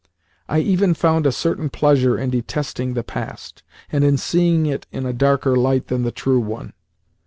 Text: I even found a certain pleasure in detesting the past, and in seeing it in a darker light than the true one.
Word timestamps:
I 0.49 0.61
even 0.61 0.95
found 0.95 1.27
a 1.27 1.31
certain 1.31 1.69
pleasure 1.69 2.17
in 2.17 2.31
detesting 2.31 2.95
the 2.95 3.03
past, 3.03 3.61
and 3.91 4.03
in 4.03 4.17
seeing 4.17 4.65
it 4.65 4.87
in 4.91 5.05
a 5.05 5.13
darker 5.13 5.55
light 5.55 5.89
than 5.89 6.01
the 6.01 6.11
true 6.11 6.39
one. 6.39 6.73